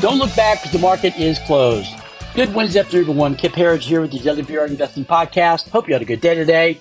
[0.00, 1.92] Don't look back because the market is closed.
[2.36, 3.34] Good Wednesday afternoon, everyone.
[3.34, 5.68] Kip Herriage here with the WVR Investing Podcast.
[5.70, 6.80] Hope you had a good day today.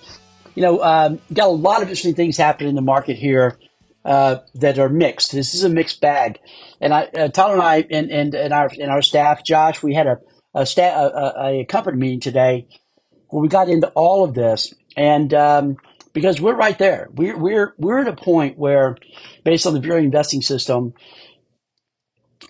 [0.53, 3.57] You know, um, got a lot of interesting things happening in the market here
[4.05, 5.31] uh, that are mixed.
[5.31, 6.37] This is a mixed bag.
[6.79, 9.95] And I, uh, Tyler and I and, and, and our and our staff, Josh, we
[9.95, 10.19] had a
[10.53, 12.67] a, sta- a, a company meeting today
[13.29, 15.77] where we got into all of this, and um,
[16.13, 18.95] because we're right there, we're we're we're at a point where,
[19.43, 20.93] based on the Bureau investing system,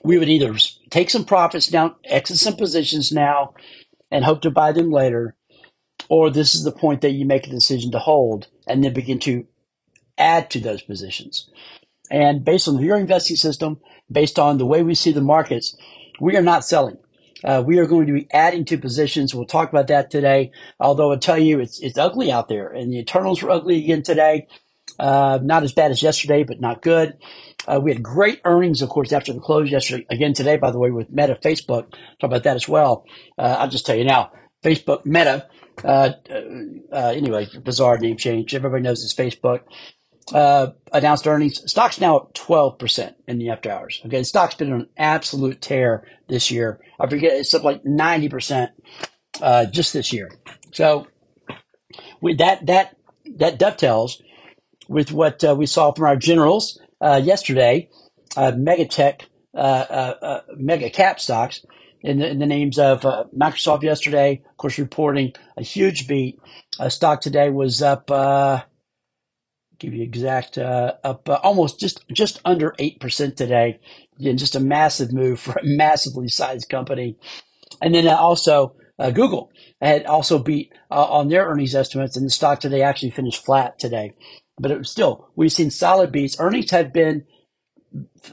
[0.03, 0.55] we would either
[0.89, 3.53] take some profits now, exit some positions now,
[4.11, 5.35] and hope to buy them later,
[6.09, 9.19] or this is the point that you make a decision to hold and then begin
[9.19, 9.45] to
[10.17, 11.49] add to those positions.
[12.09, 13.79] And based on your investing system,
[14.09, 15.75] based on the way we see the markets,
[16.19, 16.97] we are not selling.
[17.43, 19.35] Uh, we are going to be adding to positions.
[19.35, 20.51] We'll talk about that today.
[20.79, 24.01] Although I'll tell you, it's it's ugly out there, and the internals were ugly again
[24.01, 24.47] today.
[24.99, 27.17] Uh, not as bad as yesterday, but not good.
[27.67, 30.05] Uh, we had great earnings, of course, after the close yesterday.
[30.09, 31.91] Again today, by the way, with Meta, Facebook.
[31.91, 33.05] Talk about that as well.
[33.37, 34.31] Uh, I'll just tell you now,
[34.63, 35.47] Facebook, Meta.
[35.83, 36.11] Uh,
[36.91, 38.55] uh, anyway, bizarre name change.
[38.55, 39.61] Everybody knows it's Facebook.
[40.91, 41.69] Announced earnings.
[41.69, 44.01] Stock's now up 12% in the after hours.
[44.05, 44.19] Okay.
[44.19, 46.79] The stock's been on an absolute tear this year.
[46.99, 48.69] I forget, it's up like 90%,
[49.41, 50.31] uh, just this year.
[50.73, 51.07] So
[52.21, 52.95] with that, that,
[53.37, 54.21] that dovetails
[54.87, 57.89] with what uh, we saw from our generals uh, yesterday,
[58.35, 61.65] uh, mega tech, uh, mega cap stocks
[62.01, 66.39] in the, in the names of Microsoft yesterday, of course, reporting a huge beat.
[66.89, 68.11] stock today was up,
[69.79, 73.79] give you exact uh, up uh, almost just just under eight percent today.
[74.19, 77.17] Again, just a massive move for a massively sized company.
[77.81, 82.59] And then uh, also Google had also beat on their earnings estimates, and the stock
[82.59, 84.13] today actually finished flat today.
[84.59, 86.37] But it still we've seen solid beats.
[86.39, 87.25] Earnings have been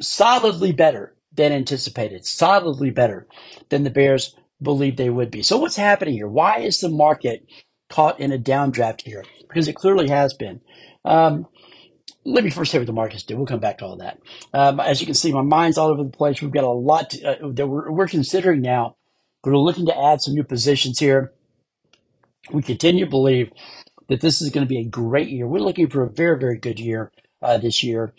[0.00, 3.26] solidly better than anticipated, solidly better
[3.70, 5.42] than the Bears believed they would be.
[5.42, 6.28] So what's happening here?
[6.28, 7.46] Why is the market
[7.90, 9.24] caught in a downdraft here?
[9.48, 10.60] Because it clearly has been.
[11.04, 11.46] Um,
[12.24, 13.36] let me first say what the markets do.
[13.36, 14.18] We'll come back to all that.
[14.52, 16.40] Um, as you can see, my mind's all over the place.
[16.40, 18.96] We've got a lot to, uh, that we're, we're considering now.
[19.44, 21.32] We're looking to add some new positions here.
[22.52, 23.52] We continue to believe
[24.08, 25.46] that this is going to be a great year.
[25.46, 28.14] We're looking for a very, very good year uh, this year.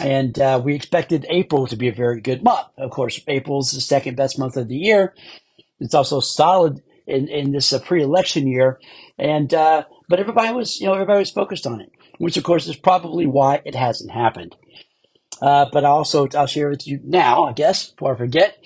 [0.00, 2.66] And uh, we expected April to be a very good month.
[2.76, 5.14] Of course, April is the second best month of the year.
[5.78, 8.80] It's also solid in, in this uh, pre-election year.
[9.18, 12.66] And, uh, but everybody was, you know, everybody was focused on it which of course
[12.66, 14.56] is probably why it hasn't happened.
[15.42, 18.56] Uh, but also, I'll share with you now, I guess, before I forget,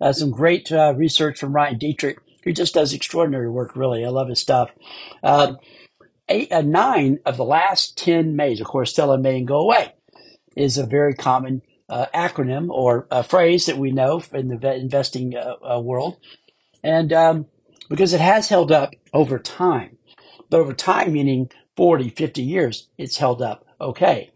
[0.00, 4.04] uh, some great research from Ryan Detrick, who just does extraordinary work, really.
[4.04, 4.70] I love his stuff.
[5.22, 5.58] Um,
[6.28, 9.58] eight, uh, nine of the last 10 Mays, of course, sell a May and go
[9.58, 9.94] away,
[10.56, 15.80] is a very common uh, acronym or phrase that we know in the investing uh,
[15.80, 16.16] world.
[16.82, 17.46] And um,
[17.88, 19.98] because it has held up over time,
[20.50, 24.32] but over time, meaning 40, 50 years, it's held up okay.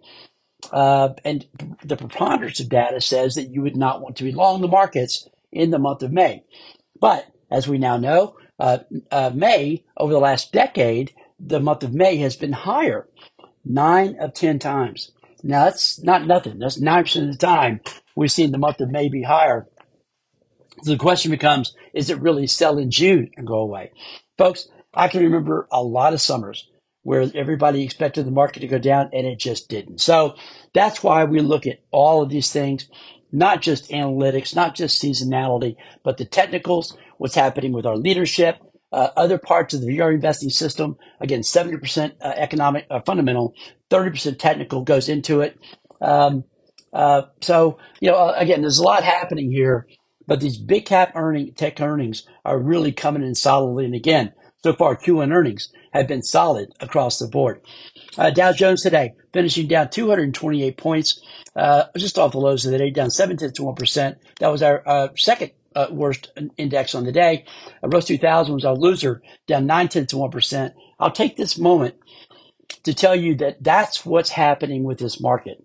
[0.72, 1.46] Uh, and
[1.82, 5.28] the preponderance of data says that you would not want to be long the markets
[5.50, 6.44] in the month of May.
[7.00, 8.78] But as we now know, uh,
[9.10, 13.08] uh, May, over the last decade, the month of May has been higher,
[13.64, 15.12] nine of 10 times.
[15.42, 16.58] Now, that's not nothing.
[16.58, 17.80] That's 9% of the time
[18.14, 19.66] we've seen the month of May be higher.
[20.82, 23.92] So the question becomes, is it really sell in June and go away?
[24.38, 26.68] Folks, I can remember a lot of summers
[27.02, 30.00] where everybody expected the market to go down and it just didn't.
[30.00, 30.34] So
[30.74, 32.88] that's why we look at all of these things,
[33.32, 38.58] not just analytics, not just seasonality, but the technicals, what's happening with our leadership,
[38.92, 40.96] uh, other parts of the VR investing system.
[41.20, 43.54] Again, 70% uh, economic uh, fundamental,
[43.90, 45.58] 30% technical goes into it.
[46.00, 46.44] Um,
[46.92, 49.86] uh, so, you know, uh, again, there's a lot happening here,
[50.26, 53.84] but these big cap earning tech earnings are really coming in solidly.
[53.84, 57.62] And again, so far, Q1 earnings have been solid across the board.
[58.18, 61.20] Uh, Dow Jones today finishing down 228 points,
[61.96, 64.16] just off the lows of the day, down 7 tenths of 1%.
[64.40, 67.44] That was our second uh, worst index on the day.
[67.82, 70.72] Uh, Russ 2000 was our loser, down 9 tenths of 1%.
[70.98, 71.96] I'll take this moment
[72.84, 75.64] to tell you that that's what's happening with this market.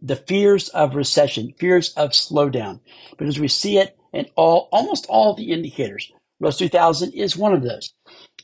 [0.00, 2.80] The fears of recession, fears of slowdown,
[3.18, 6.12] because we see it in all, almost all the indicators.
[6.40, 7.92] Russ 2000 is one of those.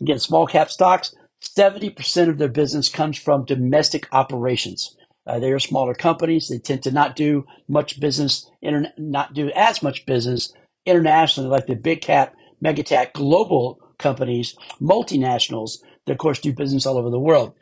[0.01, 4.97] Again, small cap stocks, 70% of their business comes from domestic operations.
[5.27, 6.49] Uh, they are smaller companies.
[6.49, 8.51] They tend to not do much business,
[8.99, 10.53] not do as much business
[10.87, 16.87] internationally like the big cap, mega tech, global companies, multinationals that, of course, do business
[16.87, 17.55] all over the world.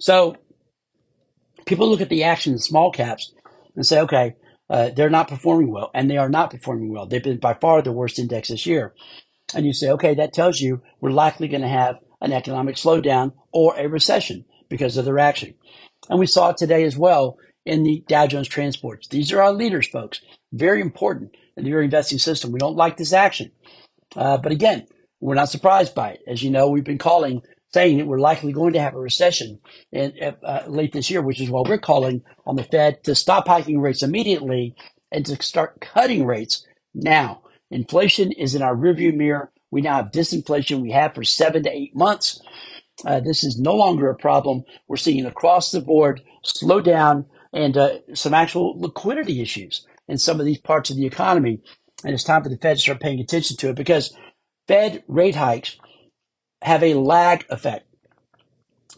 [0.00, 0.36] So
[1.66, 3.32] people look at the action in small caps
[3.76, 4.36] and say, okay,
[4.70, 7.06] Uh, they're not performing well, and they are not performing well.
[7.06, 8.94] They've been by far the worst index this year.
[9.54, 13.32] And you say, okay, that tells you we're likely going to have an economic slowdown
[13.50, 15.54] or a recession because of their action.
[16.08, 19.08] And we saw it today as well in the Dow Jones transports.
[19.08, 20.22] These are our leaders, folks.
[20.52, 22.52] Very important in your investing system.
[22.52, 23.50] We don't like this action.
[24.16, 24.86] Uh, but again,
[25.20, 26.20] we're not surprised by it.
[26.26, 29.60] As you know, we've been calling, saying that we're likely going to have a recession
[29.92, 30.12] in,
[30.44, 33.80] uh, late this year, which is why we're calling on the Fed to stop hiking
[33.80, 34.74] rates immediately
[35.10, 37.42] and to start cutting rates now.
[37.70, 39.50] Inflation is in our rearview mirror.
[39.70, 42.42] We now have disinflation we have for seven to eight months.
[43.06, 44.64] Uh, this is no longer a problem.
[44.86, 50.38] We're seeing across the board slow down and uh, some actual liquidity issues in some
[50.38, 51.60] of these parts of the economy.
[52.04, 54.14] And it's time for the Fed to start paying attention to it because
[54.68, 55.78] Fed rate hikes
[56.62, 57.86] have a lag effect.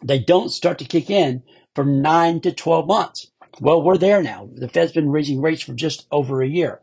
[0.02, 1.43] They don't start to kick in
[1.75, 3.31] for nine to 12 months.
[3.61, 4.49] Well, we're there now.
[4.52, 6.81] The Fed's been raising rates for just over a year.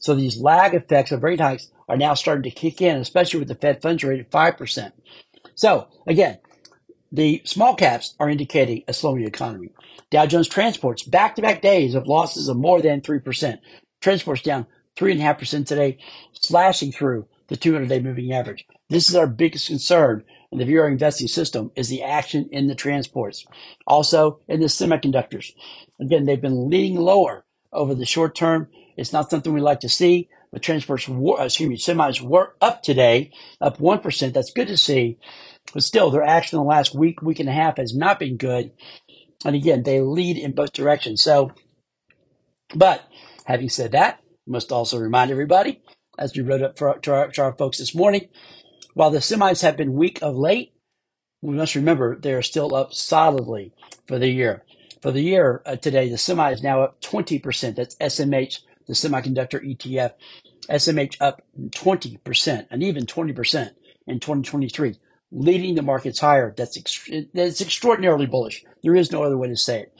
[0.00, 3.48] So these lag effects of rate hikes are now starting to kick in, especially with
[3.48, 4.92] the Fed funds rate at 5%.
[5.56, 6.38] So again,
[7.12, 9.70] the small caps are indicating a slowing economy.
[10.10, 13.58] Dow Jones transports back to back days of losses of more than 3%.
[14.00, 14.66] Transports down
[14.96, 15.98] 3.5% today,
[16.32, 18.66] slashing through the 200 day moving average.
[18.90, 22.74] This is our biggest concern in the VR investing system is the action in the
[22.74, 23.46] transports.
[23.86, 25.52] Also in the semiconductors.
[26.00, 28.68] Again, they've been leading lower over the short term.
[28.96, 30.28] It's not something we like to see.
[30.52, 34.32] The transports, excuse me, semis were up today, up 1%.
[34.32, 35.18] That's good to see.
[35.72, 38.36] But still, their action in the last week, week and a half has not been
[38.36, 38.72] good.
[39.44, 41.22] And again, they lead in both directions.
[41.22, 41.52] So,
[42.74, 43.06] but
[43.44, 45.82] having said that, must also remind everybody,
[46.18, 48.28] as we wrote up for, to, our, to our folks this morning,
[48.94, 50.72] while the semis have been weak of late,
[51.42, 53.72] we must remember they are still up solidly
[54.06, 54.64] for the year.
[55.02, 57.76] For the year uh, today, the semi is now up 20%.
[57.76, 60.14] That's SMH, the semiconductor ETF.
[60.68, 63.70] SMH up 20% and even 20%
[64.06, 64.96] in 2023
[65.30, 66.54] leading the markets higher.
[66.56, 68.64] That's, ex- that's extraordinarily bullish.
[68.82, 69.94] There is no other way to say it.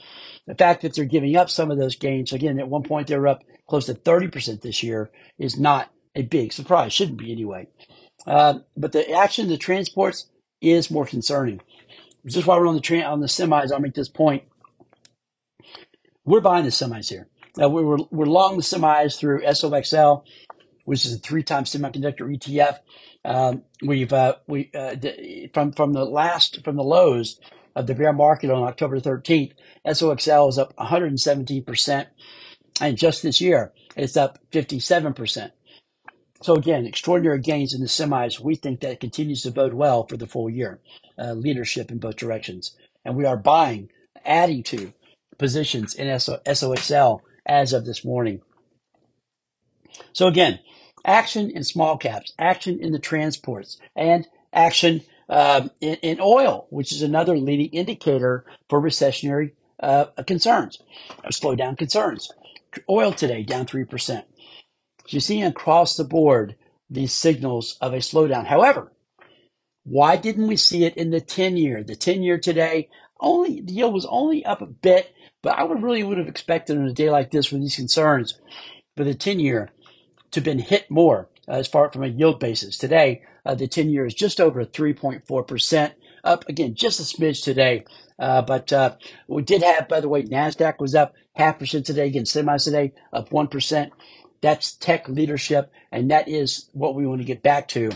[0.47, 3.17] The fact that they're giving up some of those gains, again, at one point they
[3.17, 6.91] were up close to 30% this year, is not a big surprise.
[6.91, 7.67] Shouldn't be anyway.
[8.25, 10.29] Uh, but the action of the transports
[10.61, 11.61] is more concerning.
[12.25, 14.43] Just while we're on the tra- on the semis, I'll make this point.
[16.25, 17.27] We're buying the semis here.
[17.61, 20.23] Uh, we were, we're long the semis through SOXL,
[20.85, 22.79] which is a three time semiconductor ETF.
[23.25, 24.95] Um, we've uh, we uh,
[25.53, 27.39] from from the last from the lows
[27.75, 29.53] of the bear market on October 13th,
[29.85, 32.09] SOXL is up 117 percent,
[32.81, 35.53] and just this year it's up 57 percent.
[36.41, 38.39] So again, extraordinary gains in the semis.
[38.39, 40.79] We think that continues to bode well for the full year.
[41.17, 43.89] Uh, leadership in both directions, and we are buying,
[44.25, 44.93] adding to
[45.37, 48.41] positions in SOXL as of this morning.
[50.13, 50.59] So again,
[51.09, 56.91] action in small caps, action in the transports, and action um, in, in, oil, which
[56.91, 59.51] is another leading indicator for recessionary
[59.81, 60.79] uh, concerns,
[61.25, 62.31] slowdown concerns.
[62.89, 63.89] Oil today down 3%.
[64.05, 64.23] So
[65.07, 66.55] you're seeing across the board
[66.89, 68.45] these signals of a slowdown.
[68.45, 68.91] However,
[69.83, 71.83] why didn't we see it in the 10 year?
[71.83, 72.89] The 10 year today,
[73.19, 75.11] only the yield was only up a bit,
[75.41, 78.39] but I would really would have expected on a day like this with these concerns
[78.95, 79.71] for the 10 year
[80.31, 82.77] to been hit more as far from a yield basis.
[82.77, 85.91] Today, uh, the 10 year is just over 3.4%,
[86.23, 87.85] up again just a smidge today.
[88.17, 88.95] Uh, but uh,
[89.27, 92.93] we did have, by the way, NASDAQ was up half percent today, again, semis today,
[93.13, 93.89] up 1%.
[94.41, 97.91] That's tech leadership, and that is what we want to get back to.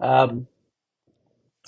[0.00, 0.46] Um,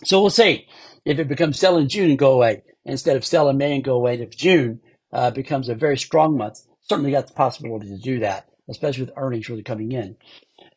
[0.04, 0.66] so we'll see
[1.04, 3.84] if it becomes sell in June and go away instead of sell in May and
[3.84, 4.14] go away.
[4.14, 4.80] And if June
[5.12, 9.14] uh, becomes a very strong month, certainly got the possibility to do that especially with
[9.16, 10.16] earnings really coming in.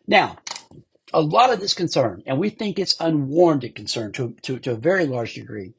[0.08, 0.38] Now,
[1.14, 4.76] a lot of this concern, and we think it's unwarranted concern to, to, to a
[4.76, 5.74] very large degree,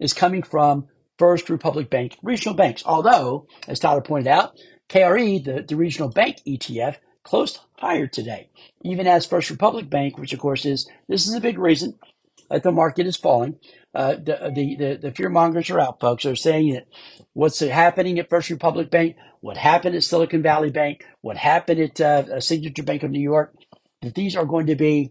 [0.00, 2.82] is coming from First Republic Bank regional banks.
[2.86, 4.56] Although, as Tyler pointed out,
[4.88, 8.48] KRE, the, the regional bank ETF, closed higher today,
[8.82, 11.98] even as First Republic Bank, which of course is this is a big reason
[12.50, 13.58] that the market is falling.
[13.98, 16.22] Uh, the, the, the, fear mongers are out, folks.
[16.22, 16.86] They're saying that
[17.32, 22.00] what's happening at First Republic Bank, what happened at Silicon Valley Bank, what happened at
[22.00, 23.52] uh, Signature Bank of New York,
[24.02, 25.10] that these are going to be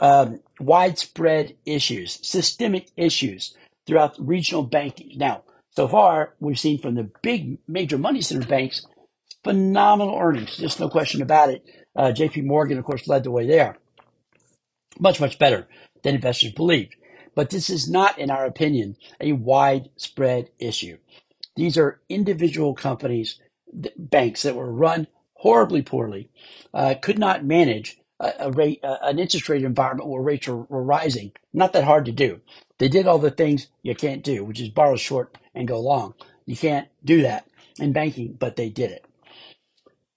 [0.00, 3.54] um, widespread issues, systemic issues
[3.86, 5.18] throughout regional banking.
[5.18, 5.42] Now,
[5.76, 8.86] so far, we've seen from the big major money center banks
[9.42, 11.62] phenomenal earnings, just no question about it.
[11.94, 13.76] Uh, JP Morgan, of course, led the way there.
[14.98, 15.68] Much, much better
[16.02, 16.96] than investors believed.
[17.34, 20.98] But this is not, in our opinion, a widespread issue.
[21.56, 23.40] These are individual companies,
[23.96, 26.30] banks that were run horribly poorly,
[26.72, 30.82] uh, could not manage a, a rate, an interest rate environment where rates were, were
[30.82, 31.32] rising.
[31.52, 32.40] Not that hard to do.
[32.78, 36.14] They did all the things you can't do, which is borrow short and go long.
[36.46, 37.46] You can't do that
[37.78, 39.04] in banking, but they did it.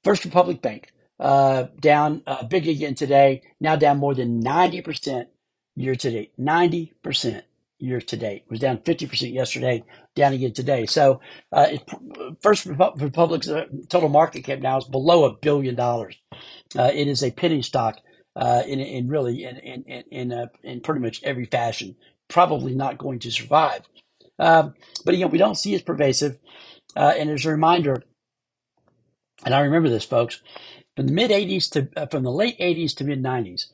[0.03, 5.27] First Republic Bank, uh, down uh, big again today, now down more than 90%
[5.77, 6.33] year to date.
[6.39, 7.43] 90%
[7.79, 8.43] year to date.
[8.45, 9.83] It was down 50% yesterday,
[10.15, 10.85] down again today.
[10.87, 16.17] So, uh, it, First Republic's uh, total market cap now is below a billion dollars.
[16.77, 17.99] Uh, it is a penny stock
[18.35, 20.47] uh, in, in really in in in in, uh,
[20.83, 21.95] pretty much every fashion.
[22.27, 23.81] Probably not going to survive.
[24.39, 24.73] Um,
[25.05, 26.37] but again, we don't see as pervasive.
[26.95, 28.03] Uh, and as a reminder,
[29.45, 30.41] and I remember this, folks,
[30.95, 33.67] from the mid 80s to from the late 80s to mid 90s,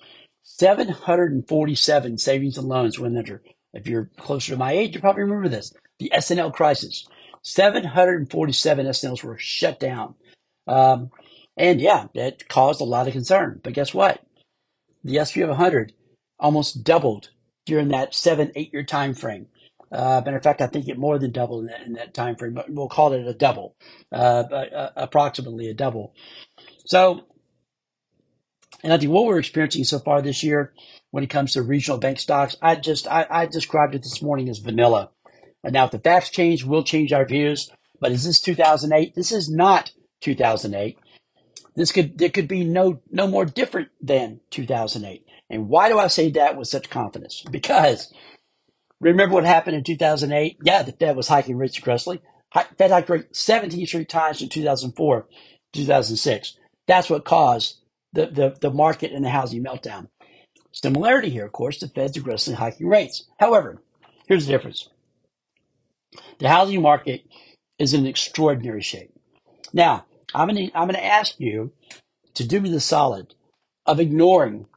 [0.43, 3.41] 747 savings and loans went under.
[3.73, 5.73] If you're closer to my age, you probably remember this.
[6.00, 7.07] The S&L crisis.
[7.41, 10.15] 747 S&Ls were shut down.
[10.67, 11.12] Um,
[11.57, 13.62] and yeah, that caused a lot of concern.
[13.63, 14.21] But guess what?
[15.03, 15.93] The SP 100
[16.39, 17.29] almost doubled
[17.65, 19.47] during that seven, eight year time frame.
[19.91, 22.35] Uh, matter of fact, I think it more than doubled in that, in that time
[22.35, 23.75] frame, but we'll call it a double,
[24.12, 26.15] uh, uh, approximately a double.
[26.85, 27.21] So,
[28.83, 30.73] and I think what we're experiencing so far this year
[31.11, 34.49] when it comes to regional bank stocks, I just I, I described it this morning
[34.49, 35.11] as vanilla.
[35.63, 37.71] And now, if the facts change, we'll change our views.
[38.01, 39.15] But is this 2008?
[39.15, 40.97] This is not 2008.
[41.75, 45.25] This could there could be no no more different than 2008.
[45.49, 47.43] And why do I say that with such confidence?
[47.49, 48.11] Because
[48.99, 50.57] remember what happened in 2008?
[50.63, 52.21] Yeah, the Fed was hiking rates aggressively.
[52.77, 55.27] Fed hiked rate 17 straight times in 2004,
[55.73, 56.57] 2006.
[56.87, 57.77] That's what caused
[58.13, 60.08] the, the, the market and the housing meltdown.
[60.72, 63.25] Similarity here, of course, the Fed's aggressively hiking rates.
[63.39, 63.82] However,
[64.27, 64.89] here's the difference.
[66.39, 67.24] The housing market
[67.79, 69.12] is in extraordinary shape.
[69.74, 71.74] Now, I'm going to I'm going to ask you
[72.36, 73.36] to do me the solid
[73.86, 74.67] of ignoring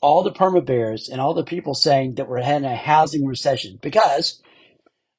[0.00, 3.78] all the perma bears and all the people saying that we're having a housing recession
[3.82, 4.42] because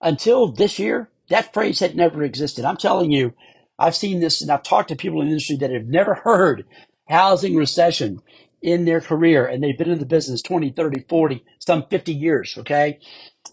[0.01, 2.65] until this year, that phrase had never existed.
[2.65, 3.33] I'm telling you,
[3.79, 6.65] I've seen this and I've talked to people in the industry that have never heard
[7.11, 8.21] housing recession
[8.61, 12.55] in their career and they've been in the business 20, 30, 40, some 50 years.
[12.59, 12.99] Okay.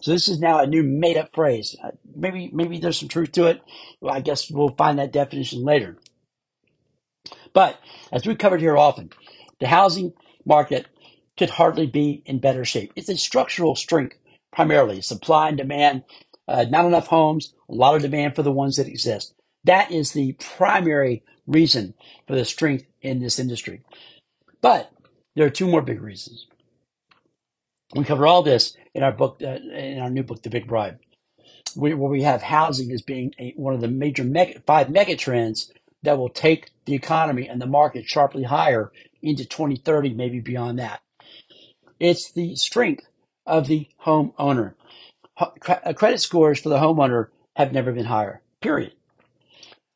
[0.01, 1.75] So this is now a new made up phrase.
[1.83, 3.61] Uh, maybe, maybe there's some truth to it.
[4.01, 5.97] Well, I guess we'll find that definition later.
[7.53, 7.79] But
[8.11, 9.09] as we covered here often,
[9.59, 10.13] the housing
[10.45, 10.87] market
[11.37, 12.93] could hardly be in better shape.
[12.95, 14.17] It's a structural strength,
[14.53, 16.03] primarily supply and demand,
[16.47, 19.33] uh, not enough homes, a lot of demand for the ones that exist.
[19.65, 21.93] That is the primary reason
[22.27, 23.81] for the strength in this industry.
[24.61, 24.91] But
[25.35, 26.47] there are two more big reasons.
[27.95, 30.99] We cover all this in our book, uh, in our new book, The Big Bribe,
[31.75, 35.71] where we have housing as being a, one of the major mega, five mega trends
[36.03, 38.91] that will take the economy and the market sharply higher
[39.21, 41.01] into 2030, maybe beyond that.
[41.99, 43.05] It's the strength
[43.45, 44.75] of the homeowner.
[45.35, 48.93] Uh, credit scores for the homeowner have never been higher, period.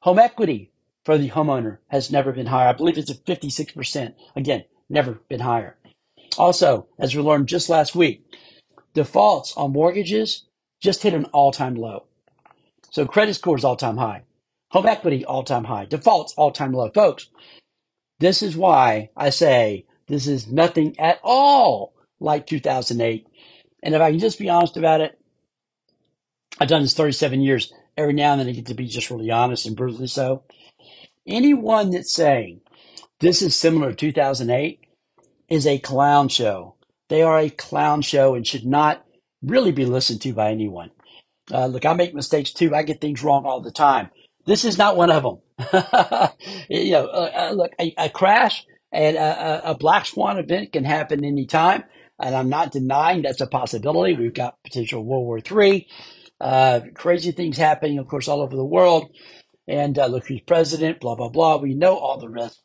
[0.02, 0.73] Home equity
[1.06, 2.70] for the homeowner has never been higher.
[2.70, 4.14] I believe it's at 56%.
[4.36, 5.78] Again, never been higher.
[6.38, 8.26] Also, as we learned just last week,
[8.94, 10.46] defaults on mortgages
[10.82, 12.06] just hit an all time low.
[12.92, 14.24] So credit scores all time high.
[14.72, 15.86] Home equity, all time high.
[15.86, 16.90] Defaults, all time low.
[16.90, 17.30] Folks,
[18.20, 23.28] this is why I say this is nothing at all like 2008.
[23.84, 25.20] And if I can just be honest about it,
[26.60, 27.74] I've done this 37 years.
[27.98, 30.44] Every now and then I get to be just really honest and brutally so.
[31.26, 32.62] Anyone that's saying
[33.20, 34.80] this is similar to 2008
[35.50, 36.76] is a clown show.
[37.10, 39.06] They are a clown show and should not
[39.42, 40.92] really be listened to by anyone.
[41.52, 42.74] Uh, look, I make mistakes too.
[42.74, 44.10] I get things wrong all the time.
[44.46, 45.38] This is not one of them.
[46.70, 50.84] you know, uh, uh, look, a, a, crash and a, a, black swan event can
[50.84, 51.84] happen anytime.
[52.20, 54.16] And I'm not denying that's a possibility.
[54.16, 55.88] We've got potential World War III,
[56.42, 59.10] uh, crazy things happening, of course, all over the world.
[59.68, 61.58] And uh, look who's president, blah, blah, blah.
[61.58, 62.62] We know all the risks.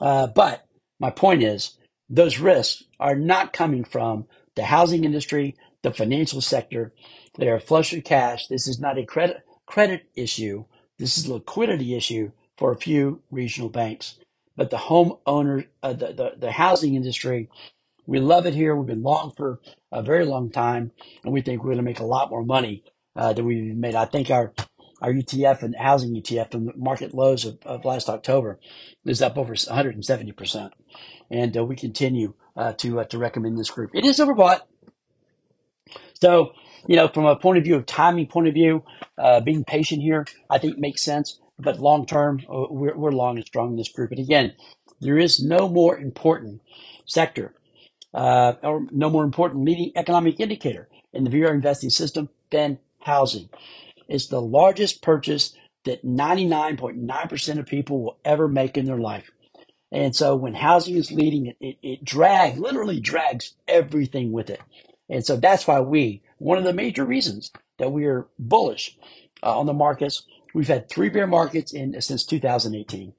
[0.00, 0.66] Uh, but
[0.98, 4.26] my point is, those risks are not coming from
[4.56, 6.92] the housing industry, the financial sector.
[7.38, 8.46] They are flush with cash.
[8.48, 10.64] This is not a credit credit issue.
[10.98, 14.18] This is a liquidity issue for a few regional banks.
[14.56, 17.48] But the home owner, uh, the, the, the housing industry,
[18.06, 18.76] we love it here.
[18.76, 19.60] We've been long for
[19.90, 20.92] a very long time,
[21.24, 22.84] and we think we're going to make a lot more money
[23.16, 23.94] uh, than we've made.
[23.94, 24.52] I think our
[25.02, 28.60] our ETF and housing ETF from the market lows of, of last October
[29.06, 30.74] is up over 170 percent,
[31.30, 33.90] and uh, we continue uh, to uh, to recommend this group.
[33.94, 34.60] It is overbought,
[36.20, 36.54] so,
[36.86, 38.84] you know, from a point of view of timing point of view,
[39.18, 41.38] uh, being patient here, I think makes sense.
[41.58, 44.10] but long term, uh, we're, we're long and strong in this group.
[44.12, 44.54] And again,
[45.00, 46.62] there is no more important
[47.06, 47.54] sector
[48.14, 53.50] uh, or no more important leading economic indicator in the VR investing system than housing.
[54.08, 59.30] It's the largest purchase that 99.9% of people will ever make in their life.
[59.92, 64.60] And so when housing is leading, it, it, it drags, literally drags everything with it.
[65.08, 68.96] And so that's why we, one of the major reasons that we are bullish
[69.42, 73.12] uh, on the markets, we've had three bear markets in since 2018.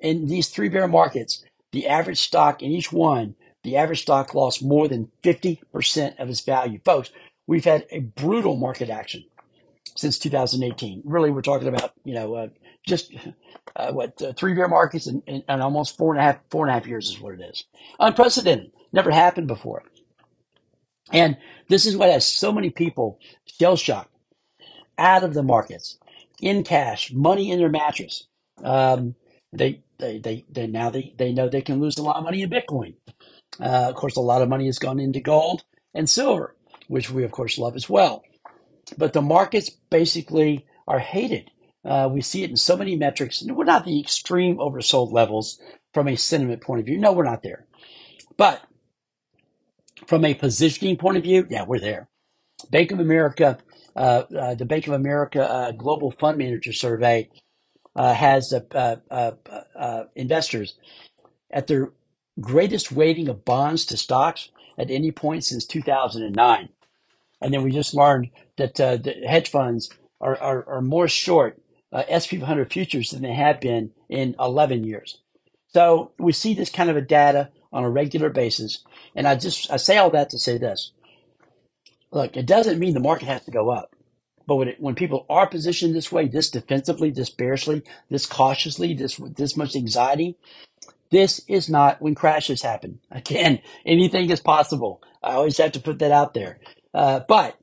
[0.00, 4.64] In these three bear markets, the average stock in each one, the average stock lost
[4.64, 6.80] more than 50% of its value.
[6.84, 7.10] Folks,
[7.46, 9.24] we've had a brutal market action
[9.96, 11.02] since 2018.
[11.04, 12.48] Really, we're talking about, you know, uh,
[12.86, 13.12] just
[13.76, 16.64] uh, what uh, three bear markets and, and, and, almost four and a half four
[16.64, 17.64] and a half years is what it is.
[18.00, 19.82] Unprecedented, never happened before.
[21.12, 21.36] And
[21.68, 24.14] this is what has so many people shell shocked
[24.98, 25.98] out of the markets,
[26.40, 28.26] in cash, money in their mattress.
[28.62, 29.14] Um,
[29.52, 32.42] they, they, they, they now they, they know they can lose a lot of money
[32.42, 32.94] in Bitcoin.
[33.60, 36.56] Uh, of course, a lot of money has gone into gold and silver,
[36.88, 38.24] which we of course love as well.
[38.98, 41.50] But the markets basically are hated
[41.84, 43.42] uh, we see it in so many metrics.
[43.42, 45.60] We're not the extreme oversold levels
[45.92, 46.98] from a sentiment point of view.
[46.98, 47.66] No, we're not there.
[48.36, 48.62] But
[50.06, 52.08] from a positioning point of view, yeah, we're there.
[52.70, 53.58] Bank of America,
[53.96, 57.28] uh, uh, the Bank of America uh, Global Fund Manager Survey
[57.96, 60.76] uh, has uh, investors
[61.50, 61.90] at their
[62.40, 66.68] greatest weighting of bonds to stocks at any point since 2009.
[67.42, 71.60] And then we just learned that the hedge funds are, are, are more short
[71.92, 75.18] uh, SP 500 futures than they have been in 11 years.
[75.68, 78.84] So we see this kind of a data on a regular basis.
[79.14, 80.92] And I just, I say all that to say this.
[82.10, 83.94] Look, it doesn't mean the market has to go up.
[84.46, 88.92] But when, it, when people are positioned this way, this defensively, this bearishly, this cautiously,
[88.92, 90.36] this this much anxiety,
[91.10, 93.00] this is not when crashes happen.
[93.10, 95.02] Again, anything is possible.
[95.22, 96.58] I always have to put that out there.
[96.94, 97.58] Uh, but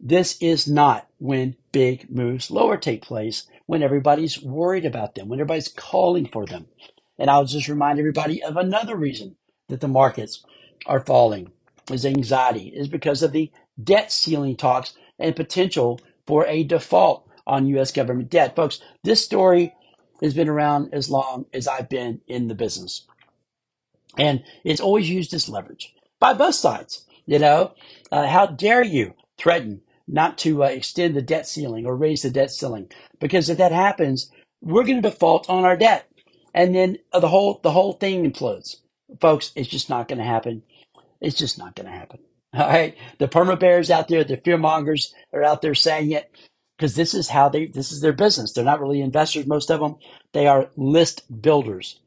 [0.00, 5.40] this is not when big moves lower take place, when everybody's worried about them, when
[5.40, 6.66] everybody's calling for them.
[7.18, 9.36] And I'll just remind everybody of another reason
[9.68, 10.44] that the markets
[10.86, 11.52] are falling
[11.90, 13.50] is anxiety, is because of the
[13.82, 17.90] debt ceiling talks and potential for a default on U.S.
[17.90, 18.54] government debt.
[18.54, 19.74] Folks, this story
[20.20, 23.06] has been around as long as I've been in the business.
[24.16, 27.04] And it's always used as leverage by both sides.
[27.28, 27.74] You know,
[28.12, 32.30] uh, how dare you threaten not to uh, extend the debt ceiling or raise the
[32.30, 36.10] debt ceiling because if that happens, we're going to default on our debt,
[36.54, 38.76] and then uh, the whole the whole thing implodes,
[39.20, 39.52] folks.
[39.56, 40.64] It's just not going to happen.
[41.20, 42.20] It's just not going to happen.
[42.54, 46.32] All right, the perma bears out there, the fear mongers are out there saying it
[46.78, 48.54] because this is how they this is their business.
[48.54, 49.96] They're not really investors, most of them.
[50.34, 52.00] They are list builders,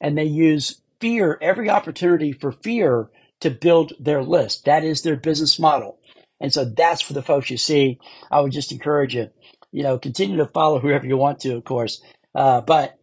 [0.00, 4.64] and they use fear every opportunity for fear to build their list.
[4.66, 5.98] That is their business model.
[6.40, 7.98] And so that's for the folks you see.
[8.30, 9.30] I would just encourage you,
[9.72, 12.02] you know, continue to follow whoever you want to, of course.
[12.34, 12.98] Uh, but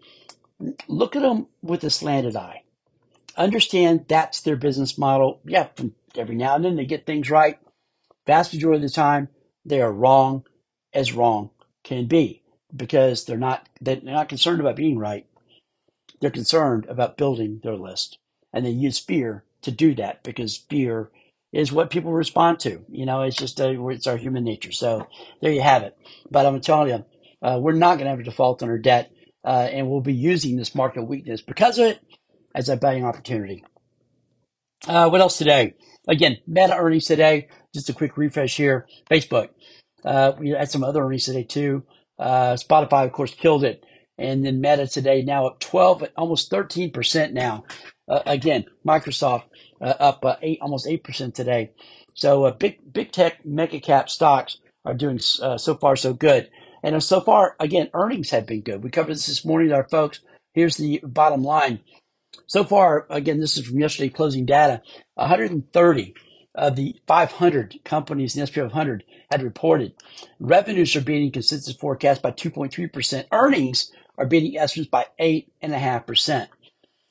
[0.88, 2.63] look at them with a slanted eye.
[3.38, 5.41] Understand that's their business model.
[5.45, 7.60] Yeah, from every now and then they get things right.
[8.28, 9.30] Vast majority of the time,
[9.65, 10.45] they are wrong
[10.93, 11.52] as wrong
[11.84, 12.43] can be
[12.76, 15.26] because they're not they're not concerned about being right.
[16.21, 18.19] They're concerned about building their list,
[18.54, 21.10] and they use fear to do that because fear
[21.54, 22.84] is what people respond to.
[22.89, 24.72] You know, it's just a, it's our human nature.
[24.72, 25.08] So
[25.41, 25.98] there you have it.
[26.30, 27.06] But I'm telling you,
[27.41, 29.12] uh, we're not going to have a default on our debt,
[29.43, 32.00] uh, and we'll be using this market weakness because of it
[32.56, 33.63] as a buying opportunity.
[34.88, 35.74] Uh, what else today?
[36.08, 37.50] Again, Meta earnings today.
[37.74, 38.88] Just a quick refresh here.
[39.10, 39.50] Facebook.
[40.04, 41.84] Uh, we had some other earnings today too.
[42.17, 43.84] Uh, Spotify, of course, killed it.
[44.17, 47.65] And then Meta today now up 12, almost 13% now.
[48.08, 49.43] Uh, again, Microsoft
[49.82, 51.72] uh, up uh, eight, almost eight percent today.
[52.13, 56.50] So uh, big big tech mega cap stocks are doing uh, so far so good.
[56.84, 58.84] And uh, so far, again, earnings have been good.
[58.84, 60.22] We covered this this morning, our folks.
[60.54, 61.82] Here's the bottom line.
[62.48, 64.82] So far, again, this is from yesterday closing data.
[65.15, 66.13] 130
[66.56, 69.93] of the 500 companies in the SP 500 had reported
[70.39, 73.28] revenues are beating consensus forecast by 2.3 percent.
[73.32, 76.50] Earnings are beating estimates by eight and a half percent.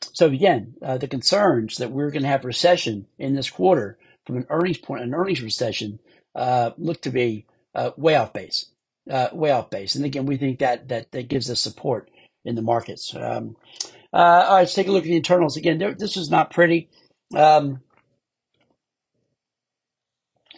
[0.00, 4.36] So again, uh, the concerns that we're going to have recession in this quarter from
[4.38, 6.00] an earnings point, an earnings recession,
[6.34, 8.66] uh, look to be uh, way off base,
[9.10, 9.94] uh, way off base.
[9.94, 12.10] And again, we think that that that gives us support
[12.44, 13.14] in the markets.
[13.14, 13.56] Um,
[14.12, 15.78] uh, all right, let's take a look at the internals again.
[15.98, 16.88] This is not pretty.
[17.34, 17.80] Um,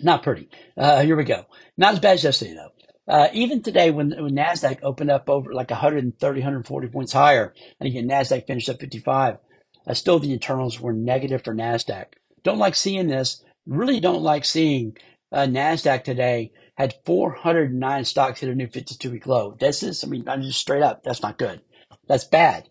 [0.01, 0.49] not pretty.
[0.77, 1.47] Uh, here we go.
[1.77, 2.73] Not as bad as yesterday though.
[3.09, 7.89] Uh, even today, when, when NASDAQ opened up over like 130, 140 points higher, and
[7.89, 9.39] again, NASDAQ finished at 55,
[9.87, 12.07] uh, still the internals were negative for NASDAQ.
[12.43, 13.43] Don't like seeing this.
[13.67, 14.97] Really don't like seeing
[15.33, 19.57] uh, NASDAQ today had 409 stocks hit a new 52 week low.
[19.59, 21.61] This is, I mean, I'm just straight up, that's not good.
[22.07, 22.69] That's bad,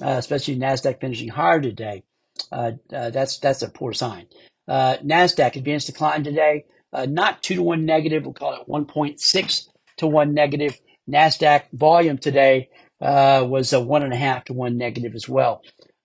[0.00, 2.04] uh, especially NASDAQ finishing higher today.
[2.50, 4.26] Uh, uh, that's, that's a poor sign.
[4.66, 8.24] Uh, NASDAQ advanced decline today, uh, not two to one negative.
[8.24, 9.68] We'll call it 1.6
[10.00, 10.78] to one negative.
[11.08, 12.68] NASDAQ volume today
[13.00, 15.62] uh, was a one and a half to one negative as well.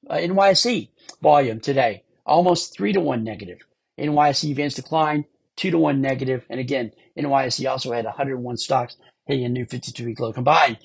[0.09, 0.89] NYSE
[1.21, 3.59] volume today, almost three to one negative.
[3.99, 6.45] NYSE advanced decline, two to one negative.
[6.49, 10.77] And again, NYSE also had 101 stocks hitting a new 52 week low combined.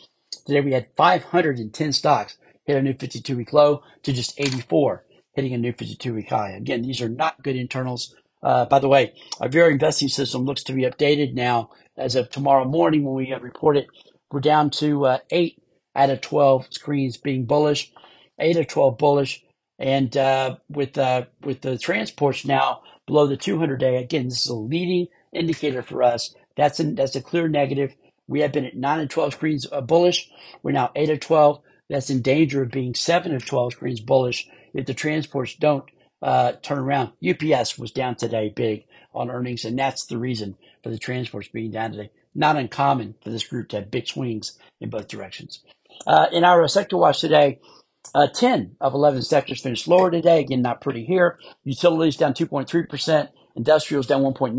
[0.46, 5.54] Today we had 510 stocks hit a new 52 week low to just 84 hitting
[5.54, 6.50] a new 52 week high.
[6.50, 8.14] Again, these are not good internals.
[8.42, 11.70] Uh, by the way, our VR investing system looks to be updated now
[12.00, 13.86] as of tomorrow morning when we report it.
[14.30, 15.62] We're down to uh, eight
[15.94, 17.92] out of 12 screens being bullish,
[18.38, 19.44] eight of 12 bullish.
[19.78, 24.48] And uh, with uh, with the transports now below the 200 day, again, this is
[24.48, 26.34] a leading indicator for us.
[26.56, 27.94] That's a, that's a clear negative.
[28.26, 30.30] We have been at 9 of 12 screens uh, bullish.
[30.62, 31.60] We're now 8 of 12.
[31.88, 35.84] That's in danger of being 7 of 12 screens bullish if the transports don't
[36.22, 37.12] uh, turn around.
[37.26, 38.84] UPS was down today big
[39.14, 42.10] on earnings, and that's the reason for the transports being down today.
[42.34, 45.62] Not uncommon for this group to have big swings in both directions.
[46.06, 47.60] Uh, in our sector watch today,
[48.14, 50.40] uh, 10 of 11 sectors finished lower today.
[50.40, 51.38] Again, not pretty here.
[51.64, 53.28] Utilities down 2.3%.
[53.56, 54.56] Industrials down 1.9%.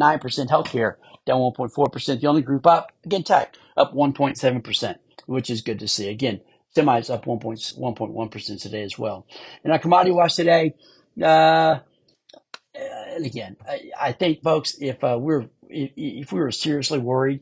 [0.50, 2.22] Healthcare down 1.4%.
[2.22, 6.10] The only group up, again, tech up 1.7%, which is good to see.
[6.10, 6.42] Again,
[6.76, 9.26] semis up 1.1% today as well.
[9.64, 10.76] In our commodity watch today,
[11.22, 11.80] uh,
[13.18, 17.42] again, I, I, think, folks, if uh, we're if, we were seriously worried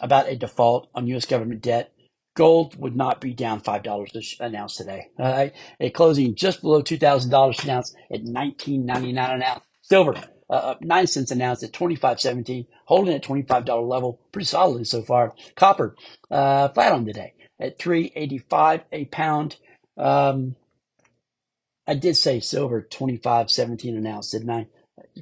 [0.00, 1.26] about a default on U.S.
[1.26, 1.92] government debt,
[2.36, 5.08] Gold would not be down five dollars an ounce today.
[5.18, 9.36] All right, a closing just below two thousand dollars an ounce at nineteen ninety nine
[9.36, 9.64] an ounce.
[9.82, 10.14] Silver
[10.50, 14.20] uh, nine cents an ounce at twenty five seventeen, holding at twenty five dollar level
[14.32, 15.32] pretty solidly so far.
[15.54, 15.94] Copper
[16.30, 19.56] uh, flat on the day at three eighty five a pound.
[19.96, 20.56] Um,
[21.86, 24.66] I did say silver twenty five seventeen an ounce, didn't I?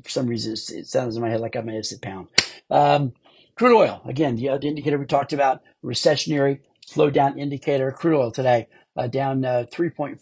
[0.03, 2.29] For some reason, it sounds in my head like I may have said pound.
[2.71, 3.13] Um,
[3.57, 7.91] crude oil again, the, the indicator we talked about, recessionary slowdown indicator.
[7.93, 10.19] Crude oil today uh, down uh, 3.4%,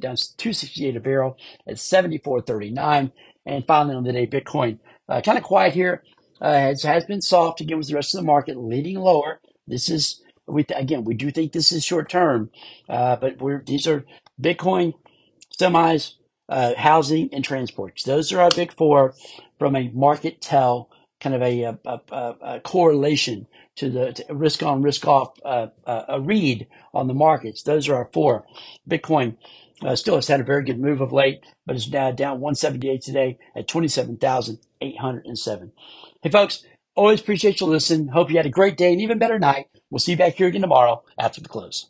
[0.00, 3.12] down 268 a barrel at 74.39.
[3.44, 6.02] And finally on the day, Bitcoin uh, kind of quiet here.
[6.40, 9.40] Uh, has, has been soft again with the rest of the market leading lower.
[9.68, 12.50] This is we again we do think this is short term,
[12.88, 14.04] uh, but we're these are
[14.40, 14.94] Bitcoin,
[15.56, 16.14] semis,
[16.52, 18.04] uh, housing, and transports.
[18.04, 19.14] Those are our big four
[19.58, 22.00] from a market tell kind of a, a, a,
[22.42, 27.14] a correlation to the to risk on, risk off uh, uh, a read on the
[27.14, 27.64] markets.
[27.64, 28.46] Those are our four.
[28.90, 29.38] Bitcoin
[29.82, 33.02] uh, still has had a very good move of late, but it's now down 178
[33.02, 35.72] today at 27,807.
[36.22, 36.64] Hey, folks,
[36.96, 38.08] always appreciate you listening.
[38.08, 39.68] Hope you had a great day and even better night.
[39.90, 41.88] We'll see you back here again tomorrow after the close.